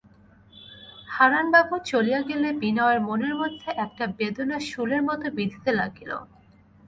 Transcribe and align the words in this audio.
হারানবাবু 1.07 1.75
চলিয়া 1.91 2.21
গেলে 2.29 2.49
বিনয়ের 2.61 2.99
মনের 3.07 3.33
মধ্যে 3.41 3.69
একটা 3.85 4.03
বেদনা 4.17 4.57
শূলের 4.69 5.01
মতো 5.07 5.25
বিঁধিতে 5.37 5.71
লাগিল। 5.79 6.11